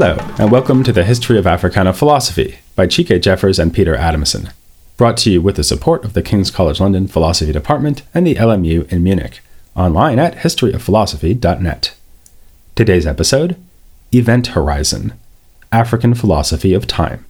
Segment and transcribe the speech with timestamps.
[0.00, 4.50] Hello, and welcome to the History of Africana Philosophy by Chike Jeffers and Peter Adamson,
[4.96, 8.36] brought to you with the support of the King's College London Philosophy Department and the
[8.36, 9.40] LMU in Munich,
[9.74, 11.96] online at historyofphilosophy.net.
[12.76, 13.56] Today's episode
[14.14, 15.14] Event Horizon
[15.72, 17.26] African Philosophy of Time.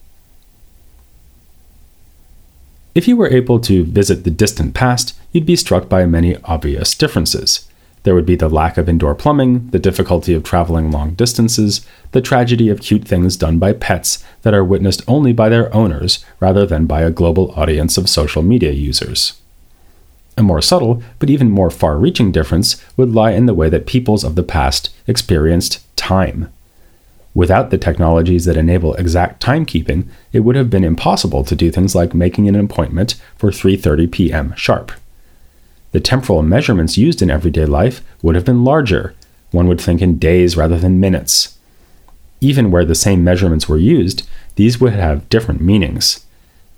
[2.95, 6.95] If you were able to visit the distant past, you'd be struck by many obvious
[6.95, 7.67] differences.
[8.05, 12.21] There would be the lack of indoor plumbing, the difficulty of traveling long distances, the
[12.21, 16.65] tragedy of cute things done by pets that are witnessed only by their owners rather
[16.65, 19.41] than by a global audience of social media users.
[20.37, 23.87] A more subtle, but even more far reaching difference would lie in the way that
[23.87, 26.53] peoples of the past experienced time.
[27.35, 31.95] Without the technologies that enable exact timekeeping, it would have been impossible to do things
[31.95, 34.55] like making an appointment for 3:30 p.m.
[34.57, 34.93] sharp
[35.93, 39.15] the temporal measurements used in everyday life would have been larger.
[39.51, 41.57] One would think in days rather than minutes.
[42.41, 46.25] Even where the same measurements were used, these would have different meanings.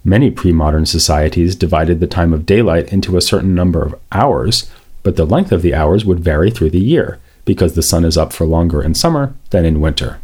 [0.04, 4.70] Many pre modern societies divided the time of daylight into a certain number of hours,
[5.02, 8.16] but the length of the hours would vary through the year because the sun is
[8.16, 10.20] up for longer in summer than in winter.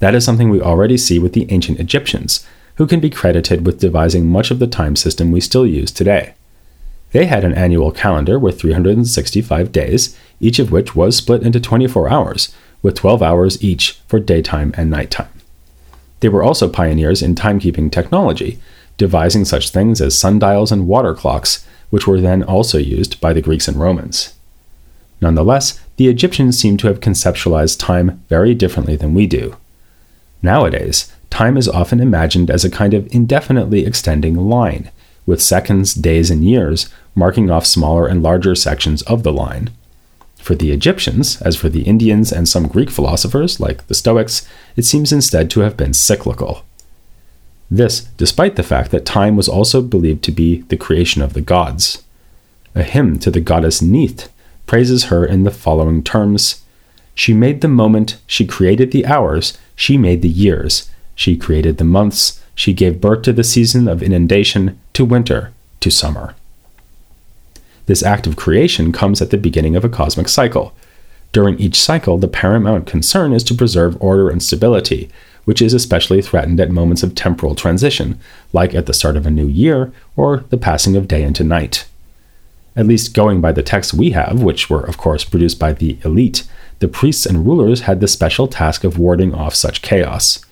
[0.00, 2.44] That is something we already see with the ancient Egyptians,
[2.76, 6.34] who can be credited with devising much of the time system we still use today.
[7.12, 12.08] They had an annual calendar with 365 days, each of which was split into 24
[12.08, 15.28] hours, with 12 hours each for daytime and nighttime.
[16.20, 18.58] They were also pioneers in timekeeping technology,
[18.96, 23.42] devising such things as sundials and water clocks, which were then also used by the
[23.42, 24.34] Greeks and Romans.
[25.20, 29.56] Nonetheless, the Egyptians seem to have conceptualized time very differently than we do.
[30.40, 34.90] Nowadays, time is often imagined as a kind of indefinitely extending line,
[35.26, 39.70] with seconds, days, and years marking off smaller and larger sections of the line.
[40.36, 44.84] For the Egyptians, as for the Indians and some Greek philosophers, like the Stoics, it
[44.84, 46.64] seems instead to have been cyclical.
[47.70, 51.40] This, despite the fact that time was also believed to be the creation of the
[51.40, 52.02] gods.
[52.74, 54.32] A hymn to the goddess Neith
[54.66, 56.62] praises her in the following terms
[57.14, 61.84] She made the moment, she created the hours, she made the years, she created the
[61.84, 66.34] months, she gave birth to the season of inundation, to winter, to summer.
[67.86, 70.74] This act of creation comes at the beginning of a cosmic cycle.
[71.32, 75.10] During each cycle, the paramount concern is to preserve order and stability,
[75.44, 78.18] which is especially threatened at moments of temporal transition,
[78.52, 81.86] like at the start of a new year or the passing of day into night.
[82.76, 85.98] At least going by the texts we have, which were, of course, produced by the
[86.04, 86.44] elite,
[86.78, 90.44] the priests and rulers had the special task of warding off such chaos.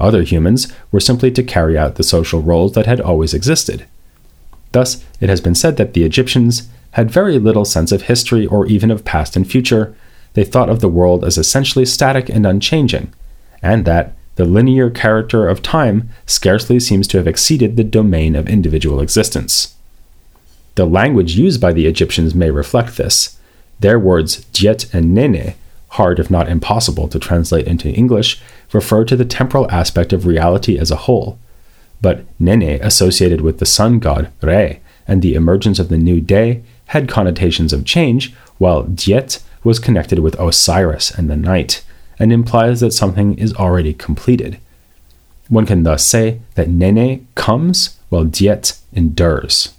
[0.00, 3.86] Other humans were simply to carry out the social roles that had always existed.
[4.72, 8.66] Thus, it has been said that the Egyptians had very little sense of history or
[8.66, 9.94] even of past and future.
[10.34, 13.12] They thought of the world as essentially static and unchanging,
[13.62, 18.48] and that the linear character of time scarcely seems to have exceeded the domain of
[18.48, 19.76] individual existence.
[20.74, 23.38] The language used by the Egyptians may reflect this.
[23.78, 25.54] Their words Djet and Neheh,
[25.94, 28.40] hard if not impossible to translate into English,
[28.72, 31.38] refer to the temporal aspect of reality as a whole,
[32.00, 36.62] but Neheh, associated with the sun god Re and the emergence of the new day,
[36.86, 41.84] had connotations of change, while Djet was connected with Osiris and the night,
[42.18, 44.58] and implies that something is already completed.
[45.48, 49.74] One can thus say that Neheh comes while Djet endures.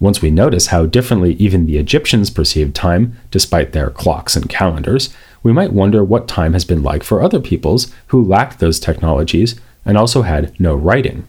[0.00, 5.14] Once we notice how differently even the Egyptians perceived time, despite their clocks and calendars,
[5.42, 9.60] we might wonder what time has been like for other peoples who lacked those technologies
[9.84, 11.28] and also had no writing.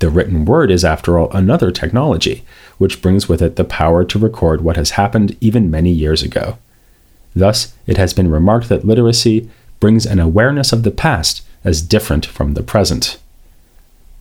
[0.00, 2.44] The written word is, after all, another technology,
[2.78, 6.58] which brings with it the power to record what has happened even many years ago.
[7.36, 12.26] Thus, it has been remarked that literacy brings an awareness of the past as different
[12.26, 13.18] from the present.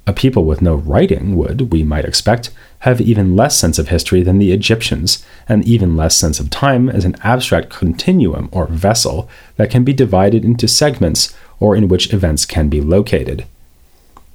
[0.05, 2.49] A people with no writing would, we might expect,
[2.83, 6.89] have even less sense of history than the Egyptians, and even less sense of time
[6.89, 12.13] as an abstract continuum or vessel that can be divided into segments or in which
[12.13, 13.45] events can be located.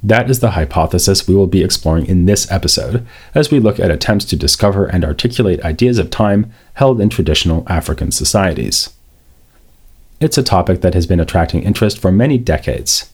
[0.03, 3.91] That is the hypothesis we will be exploring in this episode, as we look at
[3.91, 8.89] attempts to discover and articulate ideas of time held in traditional African societies.
[10.21, 13.13] It's a topic that has been attracting interest for many decades.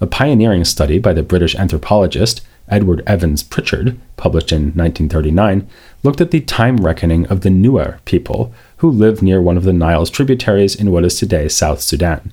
[0.00, 5.68] A pioneering study by the British anthropologist Edward Evans Pritchard, published in 1939,
[6.02, 9.72] looked at the time reckoning of the Nuer people who lived near one of the
[9.72, 12.32] Nile's tributaries in what is today South Sudan.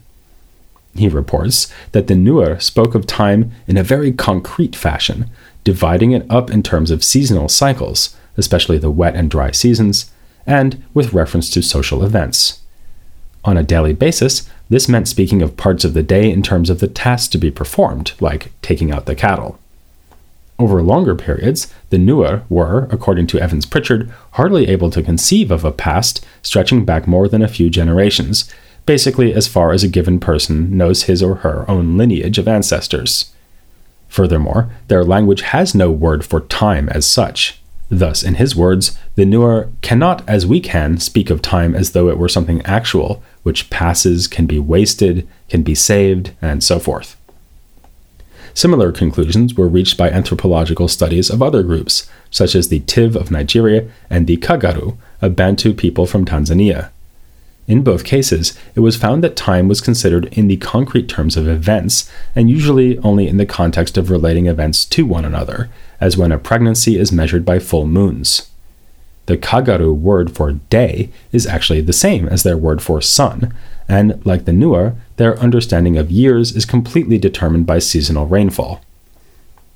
[0.95, 5.29] He reports that the Nuer spoke of time in a very concrete fashion,
[5.63, 10.11] dividing it up in terms of seasonal cycles, especially the wet and dry seasons,
[10.45, 12.61] and with reference to social events.
[13.43, 16.79] On a daily basis, this meant speaking of parts of the day in terms of
[16.79, 19.59] the tasks to be performed, like taking out the cattle.
[20.59, 25.63] Over longer periods, the Nuer were, according to Evans Pritchard, hardly able to conceive of
[25.63, 28.51] a past stretching back more than a few generations,
[28.85, 33.31] basically as far as a given person knows his or her own lineage of ancestors.
[34.07, 37.61] Furthermore, their language has no word for time as such.
[37.89, 42.09] Thus, in his words, the Nuer cannot, as we can, speak of time as though
[42.09, 47.16] it were something actual, which passes, can be wasted, can be saved, and so forth.
[48.57, 53.29] Similar conclusions were reached by anthropological studies of other groups, such as the Tiv of
[53.29, 56.89] Nigeria and the Kagaru, a Bantu people from Tanzania.
[57.67, 61.47] In both cases, it was found that time was considered in the concrete terms of
[61.47, 65.69] events, and usually only in the context of relating events to one another,
[66.01, 68.49] as when a pregnancy is measured by full moons.
[69.27, 73.53] The Kagaru word for day is actually the same as their word for sun,
[73.87, 78.81] and like the Nuer, their understanding of years is completely determined by seasonal rainfall.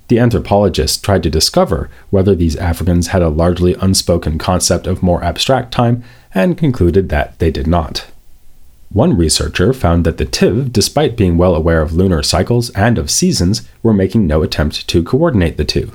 [0.07, 5.23] The anthropologists tried to discover whether these Africans had a largely unspoken concept of more
[5.23, 6.03] abstract time
[6.33, 8.07] and concluded that they did not.
[8.91, 13.09] One researcher found that the Tiv, despite being well aware of lunar cycles and of
[13.09, 15.93] seasons, were making no attempt to coordinate the two.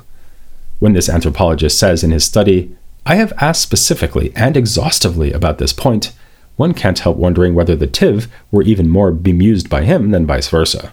[0.79, 5.73] When this anthropologist says in his study, I have asked specifically and exhaustively about this
[5.73, 6.11] point,
[6.57, 10.49] one can't help wondering whether the Tiv were even more bemused by him than vice
[10.49, 10.91] versa.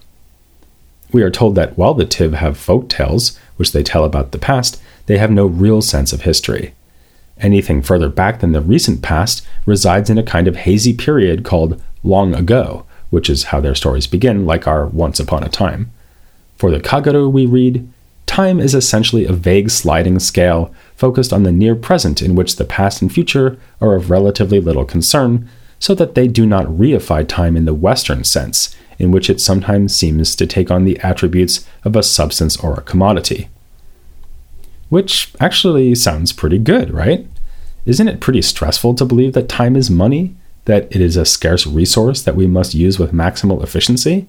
[1.12, 4.38] We are told that while the Tiv have folk tales, which they tell about the
[4.38, 6.74] past, they have no real sense of history.
[7.38, 11.82] Anything further back than the recent past resides in a kind of hazy period called
[12.02, 15.90] long ago, which is how their stories begin, like our once upon a time.
[16.56, 17.88] For the Kagaru, we read,
[18.26, 22.64] Time is essentially a vague sliding scale focused on the near present in which the
[22.64, 25.48] past and future are of relatively little concern,
[25.78, 29.94] so that they do not reify time in the Western sense, in which it sometimes
[29.94, 33.48] seems to take on the attributes of a substance or a commodity.
[34.88, 37.26] Which actually sounds pretty good, right?
[37.84, 40.34] Isn't it pretty stressful to believe that time is money?
[40.64, 44.26] That it is a scarce resource that we must use with maximal efficiency?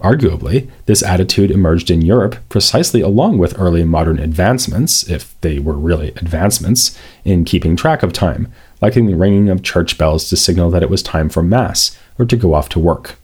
[0.00, 5.74] Arguably, this attitude emerged in Europe precisely along with early modern advancements, if they were
[5.74, 10.36] really advancements, in keeping track of time, like in the ringing of church bells to
[10.36, 13.16] signal that it was time for Mass or to go off to work.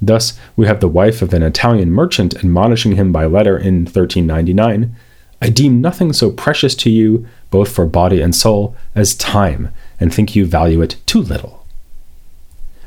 [0.00, 4.96] Thus, we have the wife of an Italian merchant admonishing him by letter in 1399
[5.42, 10.14] I deem nothing so precious to you, both for body and soul, as time, and
[10.14, 11.61] think you value it too little.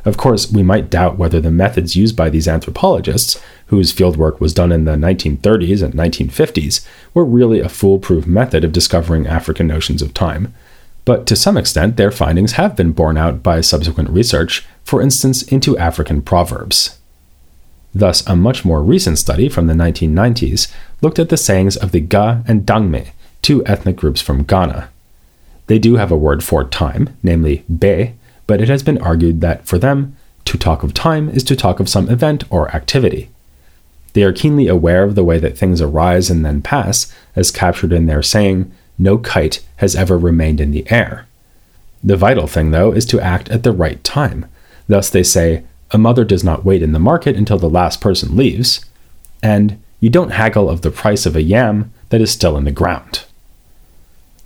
[0.05, 4.53] Of course, we might doubt whether the methods used by these anthropologists, whose fieldwork was
[4.53, 6.85] done in the 1930s and 1950s,
[7.15, 10.53] were really a foolproof method of discovering African notions of time.
[11.05, 15.41] But to some extent, their findings have been borne out by subsequent research, for instance,
[15.41, 16.99] into African proverbs.
[17.93, 21.99] Thus, a much more recent study from the 1990s looked at the sayings of the
[21.99, 23.09] Ga and Dangme,
[23.41, 24.89] two ethnic groups from Ghana.
[25.67, 28.13] They do have a word for time, namely be,
[28.47, 30.15] but it has been argued that for them,
[30.45, 33.29] to talk of time is to talk of some event or activity.
[34.13, 37.91] They are keenly aware of the way that things arise and then pass, as captured
[37.91, 41.27] in their saying, No kite has ever remained in the air.
[42.03, 44.45] The vital thing, though, is to act at the right time.
[44.87, 48.37] Thus, they say, A mother does not wait in the market until the last person
[48.37, 48.85] leaves,
[49.43, 52.71] and you don't haggle of the price of a yam that is still in the
[52.71, 53.24] ground.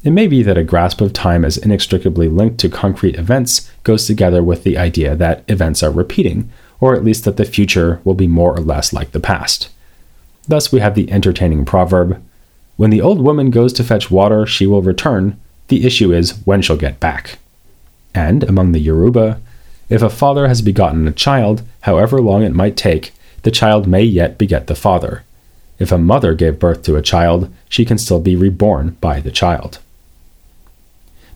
[0.01, 4.07] It may be that a grasp of time as inextricably linked to concrete events goes
[4.07, 8.13] together with the idea that events are repeating, or at least that the future will
[8.13, 9.69] be more or less like the past.
[10.47, 12.21] Thus, we have the entertaining proverb
[12.77, 15.37] When the old woman goes to fetch water, she will return.
[15.67, 17.37] The issue is when she'll get back.
[18.15, 19.41] And among the Yoruba,
[19.89, 23.11] if a father has begotten a child, however long it might take,
[23.43, 25.23] the child may yet beget the father.
[25.77, 29.31] If a mother gave birth to a child, she can still be reborn by the
[29.31, 29.79] child.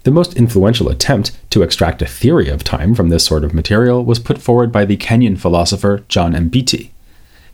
[0.03, 4.03] The most influential attempt to extract a theory of time from this sort of material
[4.03, 6.89] was put forward by the Kenyan philosopher John Mbiti.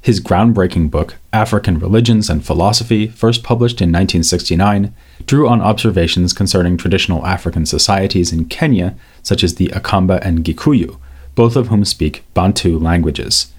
[0.01, 4.95] His groundbreaking book, African Religions and Philosophy, first published in 1969,
[5.27, 10.97] drew on observations concerning traditional African societies in Kenya, such as the Akamba and Gikuyu,
[11.35, 13.53] both of whom speak Bantu languages.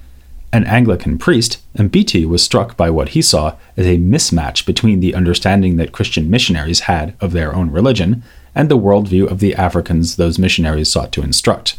[0.53, 5.15] An Anglican priest, Mbiti was struck by what he saw as a mismatch between the
[5.15, 10.17] understanding that Christian missionaries had of their own religion and the worldview of the Africans
[10.17, 11.79] those missionaries sought to instruct.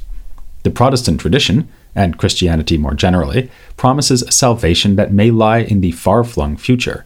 [0.64, 5.92] The Protestant tradition, and Christianity more generally, promises a salvation that may lie in the
[5.92, 7.06] far flung future.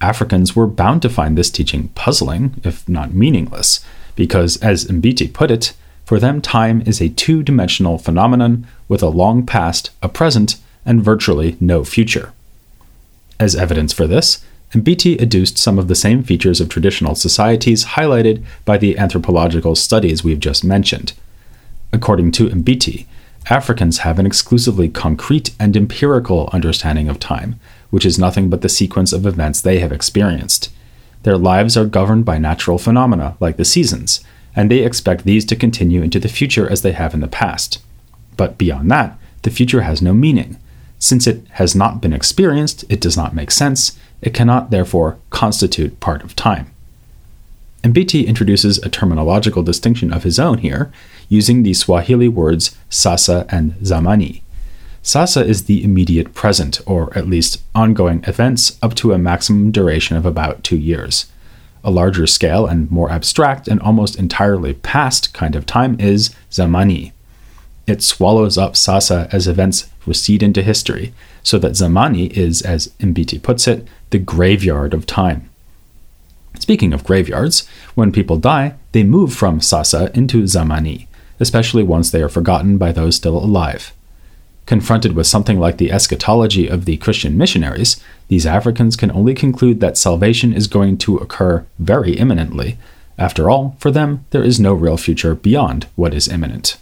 [0.00, 3.84] Africans were bound to find this teaching puzzling, if not meaningless,
[4.14, 5.72] because, as Mbiti put it,
[6.06, 11.02] For them, time is a two dimensional phenomenon with a long past, a present, and
[11.02, 12.32] virtually no future.
[13.40, 18.44] As evidence for this, Mbiti adduced some of the same features of traditional societies highlighted
[18.64, 21.12] by the anthropological studies we've just mentioned.
[21.92, 23.06] According to Mbiti,
[23.48, 28.68] Africans have an exclusively concrete and empirical understanding of time, which is nothing but the
[28.68, 30.70] sequence of events they have experienced.
[31.22, 34.20] Their lives are governed by natural phenomena, like the seasons,
[34.56, 37.80] and they expect these to continue into the future as they have in the past.
[38.36, 40.56] But beyond that, the future has no meaning.
[40.98, 43.96] Since it has not been experienced, it does not make sense,
[44.26, 46.66] it cannot therefore constitute part of time.
[47.84, 50.92] Mbiti introduces a terminological distinction of his own here,
[51.28, 54.42] using the Swahili words sasa and zamani.
[55.00, 60.16] Sasa is the immediate present, or at least ongoing events up to a maximum duration
[60.16, 61.26] of about two years.
[61.84, 67.12] A larger scale and more abstract and almost entirely past kind of time is zamani.
[67.86, 71.12] It swallows up sasa as events recede into history,
[71.44, 75.50] so that zamani is, as Mbiti puts it, the graveyard of time.
[76.58, 81.06] Speaking of graveyards, when people die, they move from sasa into zamani,
[81.38, 83.92] especially once they are forgotten by those still alive.
[84.64, 89.80] Confronted with something like the eschatology of the Christian missionaries, these Africans can only conclude
[89.80, 92.76] that salvation is going to occur very imminently.
[93.16, 96.78] After all, for them, there is no real future beyond what is imminent.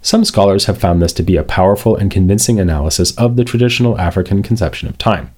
[0.00, 3.98] Some scholars have found this to be a powerful and convincing analysis of the traditional
[3.98, 5.32] African conception of time.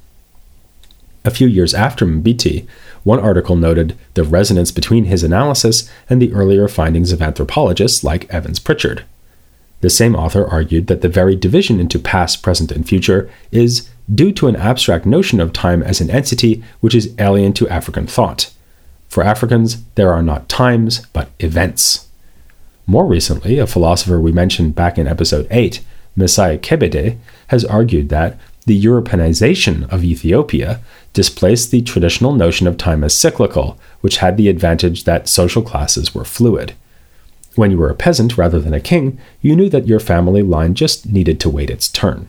[1.24, 2.66] A few years after Mbiti,
[3.02, 8.32] one article noted the resonance between his analysis and the earlier findings of anthropologists like
[8.32, 9.04] Evans Pritchard.
[9.80, 14.32] The same author argued that the very division into past, present, and future is due
[14.32, 18.52] to an abstract notion of time as an entity which is alien to African thought.
[19.08, 22.09] For Africans, there are not times, but events.
[22.90, 25.80] More recently, a philosopher we mentioned back in episode 8,
[26.18, 30.80] Messay Kebede, has argued that the Europeanization of Ethiopia
[31.12, 36.16] displaced the traditional notion of time as cyclical, which had the advantage that social classes
[36.16, 36.72] were fluid.
[37.54, 40.74] When you were a peasant rather than a king, you knew that your family line
[40.74, 42.28] just needed to wait its turn.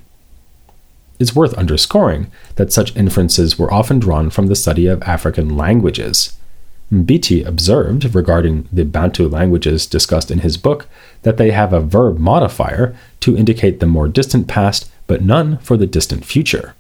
[1.17, 6.37] It's worth underscoring that such inferences were often drawn from the study of African languages.
[6.91, 10.88] Mbiti observed regarding the Bantu languages discussed in his book
[11.21, 15.77] that they have a verb modifier to indicate the more distant past, but none for
[15.77, 16.75] the distant future.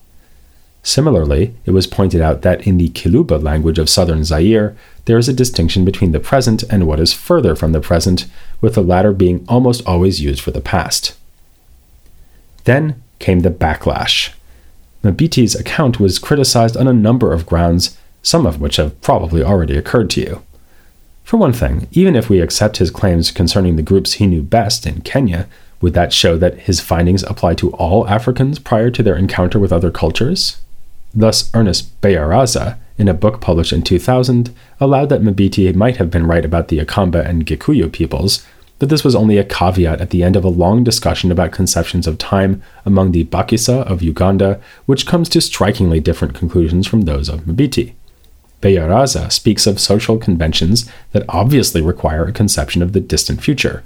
[0.83, 4.75] Similarly, it was pointed out that in the Kiluba language of southern Zaire,
[5.05, 8.25] there is a distinction between the present and what is further from the present,
[8.59, 11.15] with the latter being almost always used for the past.
[12.65, 14.31] Then came the backlash.
[15.03, 19.77] Mbiti's account was criticized on a number of grounds, some of which have probably already
[19.77, 20.41] occurred to you.
[21.23, 24.85] For one thing, even if we accept his claims concerning the groups he knew best
[24.85, 25.47] in Kenya,
[25.79, 29.73] would that show that his findings apply to all Africans prior to their encounter with
[29.73, 30.61] other cultures?
[31.13, 36.27] Thus, Ernest Beyaraza, in a book published in 2000, allowed that Mbiti might have been
[36.27, 38.45] right about the Akamba and Gikuyu peoples,
[38.79, 42.07] but this was only a caveat at the end of a long discussion about conceptions
[42.07, 47.29] of time among the Bakiga of Uganda, which comes to strikingly different conclusions from those
[47.29, 47.93] of Mbiti.
[48.61, 53.83] Beyaraza speaks of social conventions that obviously require a conception of the distant future.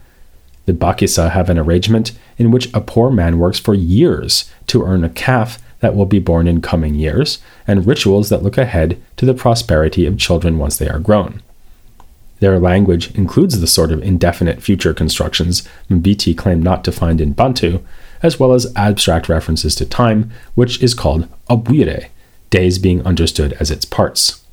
[0.66, 5.04] The Bakiga have an arrangement in which a poor man works for years to earn
[5.04, 9.26] a calf that will be born in coming years, and rituals that look ahead to
[9.26, 11.42] the prosperity of children once they are grown.
[12.40, 17.34] Their language includes the sort of indefinite future constructions Mbiti claimed not to find in
[17.34, 17.80] Bantu,
[18.22, 22.08] as well as abstract references to time, which is called obwire,
[22.50, 24.45] days being understood as its parts.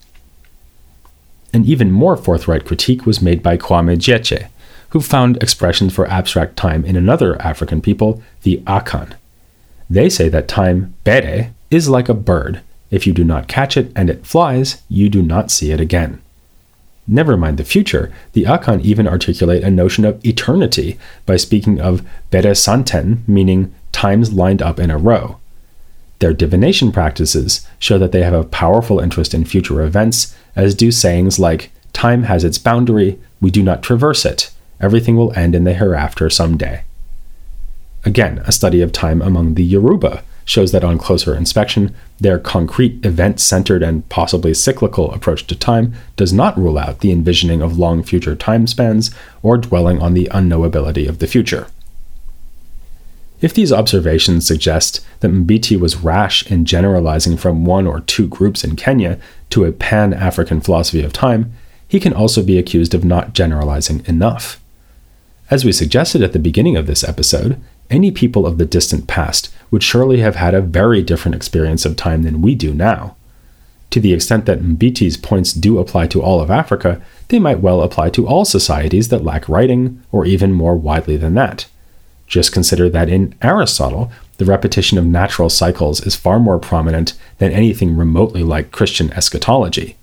[1.53, 4.49] An even more forthright critique was made by Kwame Gyekye,
[4.91, 9.15] who found expressions for abstract time in another African people, the Akan.
[9.91, 12.61] They say that time, bere, is like a bird.
[12.91, 16.23] If you do not catch it and it flies, you do not see it again.
[17.07, 22.07] Never mind the future, the Akan even articulate a notion of eternity by speaking of
[22.31, 25.39] bere santen, meaning times lined up in a row.
[26.23, 30.93] Their divination practices show that they have a powerful interest in future events, as do
[30.93, 35.65] sayings like, Time has its boundary, we do not traverse it, everything will end in
[35.65, 36.83] the hereafter some day.
[38.05, 43.05] Again, a study of time among the Yoruba shows that on closer inspection, their concrete,
[43.05, 47.81] event centered, and possibly cyclical approach to time does not rule out the envisioning of
[47.81, 49.11] long future time spans
[49.43, 51.67] or dwelling on the unknowability of the future.
[53.43, 58.63] If these observations suggest that Mbiti was rash in generalizing from one or two groups
[58.63, 59.19] in Kenya
[59.51, 61.53] to a pan African philosophy of time,
[61.89, 64.63] he can also be accused of not generalizing enough.
[65.51, 69.53] As we suggested at the beginning of this episode, any people of the distant past
[69.73, 73.17] would surely have had a very different experience of time than we do now.
[73.91, 77.83] To the extent that Mbiti's points do apply to all of Africa, they might well
[77.83, 81.67] apply to all societies that lack writing, or even more widely than that.
[82.33, 87.53] Just consider that in Aristotle, the repetition of natural cycles is far more prominent than
[87.53, 89.97] anything remotely like Christian eschatology.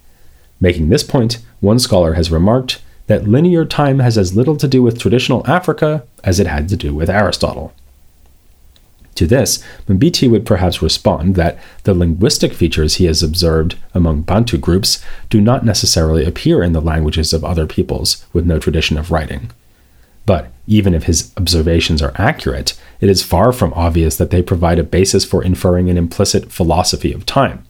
[0.61, 4.83] Making this point, one scholar has remarked that linear time has as little to do
[4.83, 7.73] with traditional Africa as it had to do with Aristotle.
[9.15, 14.59] To this, Mbiti would perhaps respond that the linguistic features he has observed among Bantu
[14.59, 19.09] groups do not necessarily appear in the languages of other peoples with no tradition of
[19.09, 19.49] writing.
[20.29, 24.77] But even if his observations are accurate, it is far from obvious that they provide
[24.77, 27.65] a basis for inferring an implicit philosophy of time.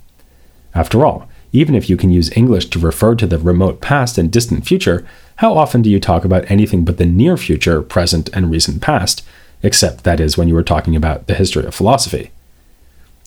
[0.76, 4.30] After all, even if you can use English to refer to the remote past and
[4.30, 8.52] distant future, how often do you talk about anything but the near future, present, and
[8.52, 9.26] recent past,
[9.64, 12.30] except that is when you were talking about the history of philosophy?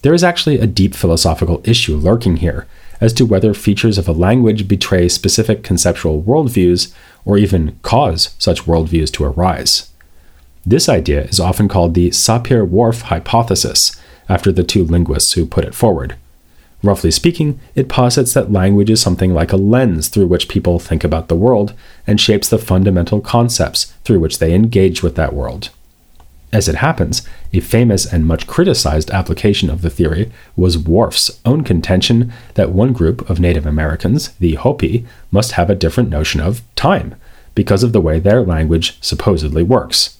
[0.02, 2.66] There is actually a deep philosophical issue lurking here
[3.02, 6.94] as to whether features of a language betray specific conceptual worldviews
[7.24, 9.90] or even cause such worldviews to arise.
[10.64, 15.64] This idea is often called the Sapir Whorf hypothesis, after the two linguists who put
[15.64, 16.14] it forward.
[16.80, 21.02] Roughly speaking, it posits that language is something like a lens through which people think
[21.02, 21.74] about the world
[22.06, 25.70] and shapes the fundamental concepts through which they engage with that world.
[26.52, 31.64] As it happens, a famous and much criticized application of the theory was Whorf's own
[31.64, 36.62] contention that one group of Native Americans, the Hopi, must have a different notion of
[36.76, 37.14] time
[37.54, 40.18] because of the way their language supposedly works.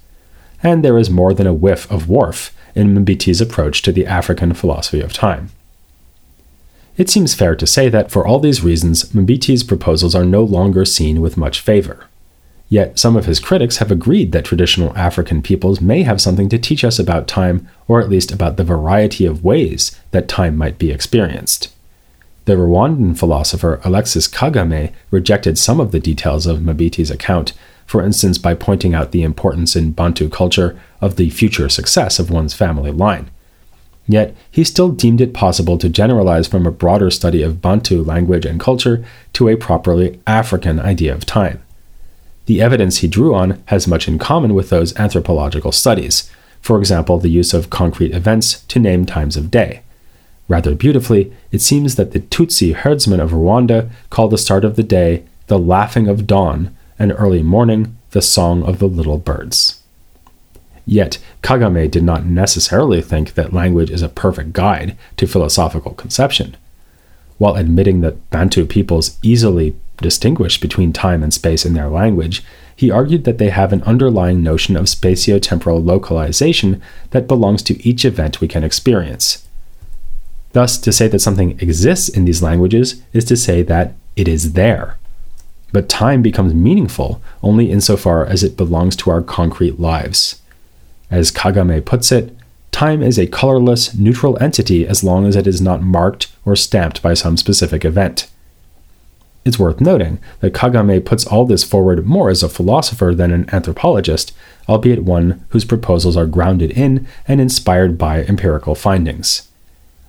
[0.63, 4.55] And there is more than a whiff of Whorf in Mbiti's approach to the African
[4.55, 5.51] philosophy of time.
[6.97, 10.85] It seems fair to say that for all these reasons, Mbiti's proposals are no longer
[10.85, 12.07] seen with much favor.
[12.73, 16.59] Yet some of his critics have agreed that traditional African peoples may have something to
[16.59, 20.79] teach us about time, or at least about the variety of ways that time might
[20.79, 21.71] be experienced.
[22.47, 27.53] The Rwandan philosopher Alexis Kagame rejected some of the details of Mbiti's account,
[27.85, 32.31] for instance, by pointing out the importance in Bantu culture of the future success of
[32.31, 33.31] one's family line.
[34.09, 38.47] Yet, he still deemed it possible to generalize from a broader study of Bantu language
[38.47, 39.05] and culture
[39.35, 41.62] to a properly African idea of time.
[42.47, 47.19] The evidence he drew on has much in common with those anthropological studies, for example,
[47.19, 49.83] the use of concrete events to name times of day.
[50.49, 54.83] Rather beautifully, it seems that the Tutsi herdsmen of Rwanda call the start of the
[54.83, 59.83] day the laughing of dawn, and early morning the song of the little birds.
[60.87, 66.57] Yet, Kagame did not necessarily think that language is a perfect guide to philosophical conception.
[67.39, 72.43] While admitting that Bantu peoples easily distinguish between time and space in their language,
[72.75, 78.05] he argued that they have an underlying notion of spatio-temporal localization that belongs to each
[78.05, 79.47] event we can experience.
[80.53, 84.53] Thus, to say that something exists in these languages is to say that it is
[84.53, 84.99] there.
[85.73, 90.43] But time becomes meaningful only insofar as it belongs to our concrete lives.
[91.11, 92.37] As Kagame puts it,
[92.83, 97.01] time is a colorless, neutral entity as long as it is not marked or stamped
[97.01, 98.29] by some specific event.
[99.45, 103.49] It's worth noting that Kagame puts all this forward more as a philosopher than an
[103.55, 104.33] anthropologist,
[104.69, 109.49] albeit one whose proposals are grounded in and inspired by empirical findings.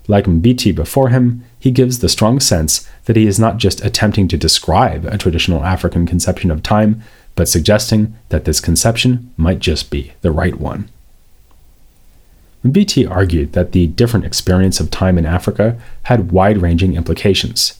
[0.07, 4.27] Like Mbiti before him, he gives the strong sense that he is not just attempting
[4.29, 7.03] to describe a traditional African conception of time,
[7.35, 10.89] but suggesting that this conception might just be the right one.
[12.63, 17.79] Mbiti argued that the different experience of time in Africa had wide ranging implications.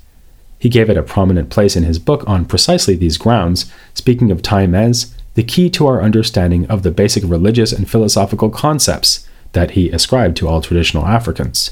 [0.60, 4.42] He gave it a prominent place in his book on precisely these grounds, speaking of
[4.42, 9.72] time as the key to our understanding of the basic religious and philosophical concepts that
[9.72, 11.72] he ascribed to all traditional Africans.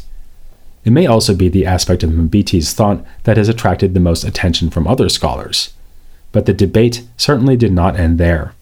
[0.84, 4.70] It may also be the aspect of Mbiti's thought that has attracted the most attention
[4.70, 5.74] from other scholars.
[6.32, 8.54] But the debate certainly did not end there.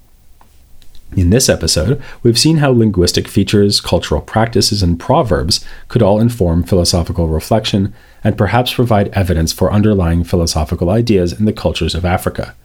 [1.15, 6.63] In this episode, we've seen how linguistic features, cultural practices, and proverbs could all inform
[6.63, 7.93] philosophical reflection
[8.23, 12.55] and perhaps provide evidence for underlying philosophical ideas in the cultures of Africa.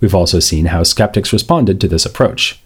[0.00, 2.62] We've also seen how skeptics responded to this approach.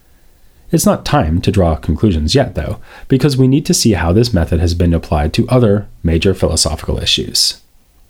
[0.71, 4.33] It's not time to draw conclusions yet, though, because we need to see how this
[4.33, 7.59] method has been applied to other major philosophical issues.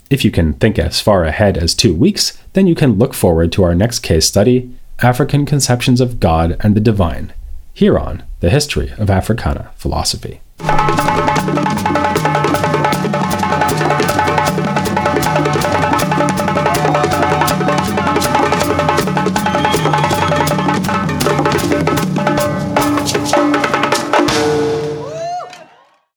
[0.09, 3.51] If you can think as far ahead as two weeks, then you can look forward
[3.53, 7.33] to our next case study African Conceptions of God and the Divine,
[7.73, 10.41] here on The History of Africana Philosophy.